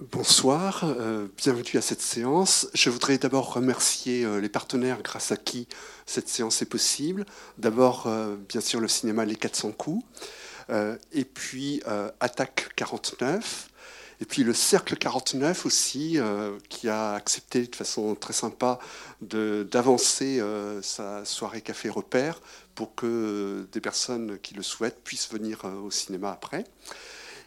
[0.00, 2.68] Bonsoir, euh, bienvenue à cette séance.
[2.72, 5.68] Je voudrais d'abord remercier euh, les partenaires grâce à qui
[6.06, 7.26] cette séance est possible.
[7.58, 10.02] D'abord, euh, bien sûr, le cinéma Les 400 coups,
[11.12, 11.82] et puis
[12.20, 13.68] Attaque 49,
[14.22, 16.16] et puis le Cercle 49 aussi,
[16.68, 18.78] qui a accepté de façon très sympa
[19.20, 20.40] d'avancer
[20.80, 22.40] sa soirée café repère
[22.76, 26.64] pour que des personnes qui le souhaitent puissent venir au cinéma après.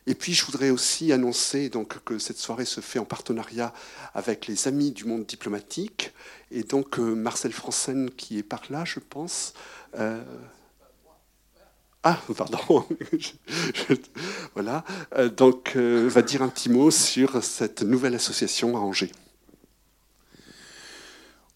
[0.05, 3.73] Et puis, je voudrais aussi annoncer donc, que cette soirée se fait en partenariat
[4.13, 6.11] avec les Amis du monde diplomatique.
[6.51, 9.53] Et donc, euh, Marcel Franssen, qui est par là, je pense.
[9.97, 10.21] Euh,
[12.03, 12.85] ah, pardon.
[14.55, 14.83] voilà.
[15.15, 19.11] Euh, donc, va dire un petit mot sur cette nouvelle association à Angers.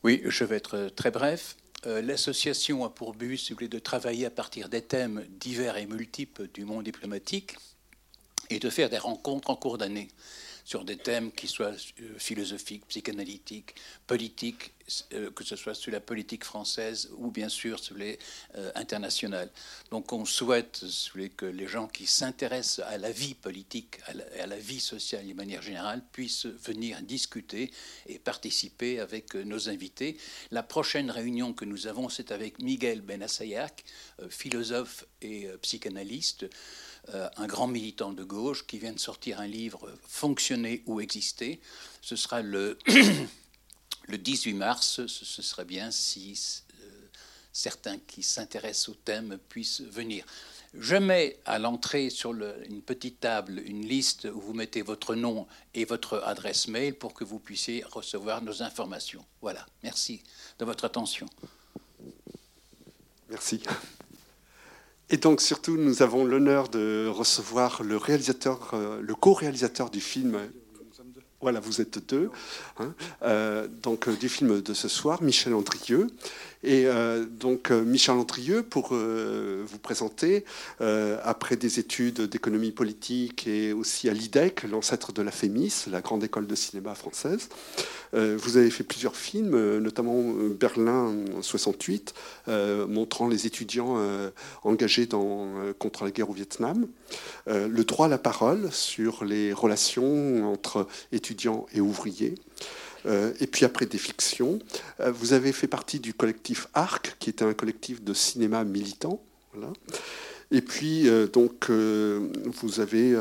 [0.04, 1.58] Oui, je vais être très bref.
[1.86, 6.84] L'association a pour but de travailler à partir des thèmes divers et multiples du monde
[6.84, 7.56] diplomatique
[8.50, 10.08] et de faire des rencontres en cours d'année
[10.66, 13.76] sur des thèmes qui soient euh, philosophiques, psychanalytiques,
[14.06, 14.74] politiques,
[15.36, 18.18] que ce soit sur la politique française ou bien sûr sur les
[18.56, 19.50] euh, internationales.
[19.92, 20.86] Donc on souhaite
[21.36, 25.34] que les gens qui s'intéressent à la vie politique, à à la, vie sociale de
[25.34, 27.72] manière générale, puissent venir discuter
[28.08, 30.18] et participer avec nos invités.
[30.52, 33.84] La prochaine réunion que nous avons, c'est avec Miguel Benassayac,
[34.30, 36.48] philosophe et psychanalyste.
[37.14, 41.62] Euh, un grand militant de gauche qui vient de sortir un livre Fonctionner ou exister.
[42.02, 42.78] Ce sera le,
[44.08, 45.06] le 18 mars.
[45.08, 46.40] Ce serait bien si
[46.82, 46.90] euh,
[47.54, 50.26] certains qui s'intéressent au thème puissent venir.
[50.74, 55.48] Je mets à l'entrée sur une petite table une liste où vous mettez votre nom
[55.74, 59.26] et votre adresse mail pour que vous puissiez recevoir nos informations.
[59.42, 60.22] Voilà, merci
[60.60, 61.26] de votre attention.
[63.30, 63.62] Merci.
[65.10, 70.38] Et donc surtout, nous avons l'honneur de recevoir le réalisateur, euh, le co-réalisateur du film.
[71.40, 72.32] Voilà, vous êtes deux.
[72.80, 76.08] Hein, euh, donc du film de ce soir, Michel Andrieux.
[76.68, 80.44] Et euh, donc euh, Michel Andrieux, pour euh, vous présenter,
[81.24, 86.24] après des études d'économie politique et aussi à l'IDEC, l'ancêtre de la FEMIS, la grande
[86.24, 87.50] école de cinéma française,
[88.14, 90.22] vous avez fait plusieurs films, notamment
[90.60, 92.14] Berlin en 68,
[92.88, 93.98] montrant les étudiants
[94.64, 95.08] engagés
[95.80, 96.88] contre la guerre au Vietnam.
[97.48, 102.36] le droit à la parole sur les relations entre étudiants et ouvriers.
[103.08, 104.60] Euh, et puis après des fictions.
[105.00, 109.22] Euh, vous avez fait partie du collectif ARC, qui était un collectif de cinéma militant.
[110.52, 113.16] Et puis, euh, donc, vous avez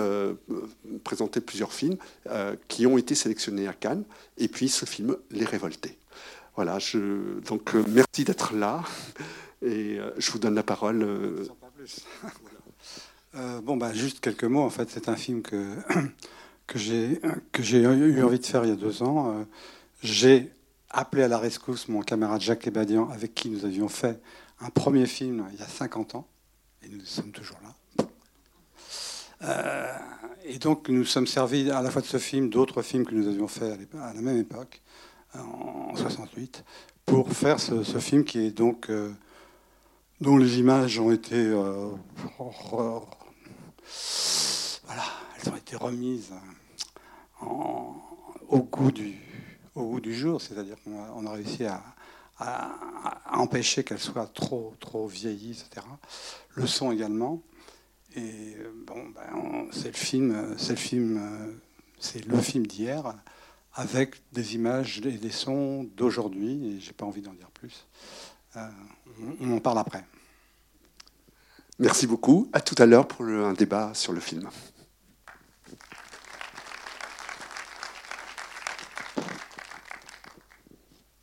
[1.05, 1.97] présenté plusieurs films
[2.69, 4.05] qui ont été sélectionnés à Cannes.
[4.39, 5.99] Et puis, ce film, Les Révoltés.
[6.57, 6.79] Voilà,
[7.47, 8.83] donc, merci d'être là.
[9.63, 11.07] Et je vous donne la parole.
[13.63, 14.63] bon, bah, juste quelques mots.
[14.63, 15.75] En fait, c'est un film que,
[16.67, 17.21] que j'ai
[17.79, 19.47] eu envie de faire il y a deux ans.
[20.03, 20.53] J'ai
[20.91, 24.21] appelé à la rescousse mon camarade Jacques Ebadian, avec qui nous avions fait
[24.61, 26.27] un premier film il y a 50 ans,
[26.83, 27.75] et nous sommes toujours là.
[29.43, 29.93] Euh,
[30.45, 33.29] et donc nous sommes servis à la fois de ce film, d'autres films que nous
[33.29, 34.81] avions fait à la même époque,
[35.35, 36.65] en 68,
[37.05, 39.13] pour faire ce, film qui est donc euh,
[40.21, 41.91] dont les images ont été euh,
[44.87, 45.03] voilà,
[45.37, 46.33] elles ont été remises
[48.49, 49.26] au goût du,
[49.77, 51.83] au bout du jour, c'est-à-dire qu'on a, réussi à,
[53.33, 55.87] empêcher qu'elle soit trop, trop vieillie, etc.
[56.55, 57.41] Le son également.
[58.15, 58.57] Et
[58.87, 61.59] bon, ben, c'est le film, c'est le film,
[61.99, 63.15] c'est le film d'hier,
[63.75, 66.77] avec des images et des sons d'aujourd'hui.
[66.77, 67.87] Et j'ai pas envie d'en dire plus.
[68.57, 68.69] Euh,
[69.41, 70.05] on en parle après.
[71.79, 72.49] Merci beaucoup.
[72.53, 74.49] À tout à l'heure pour un débat sur le film.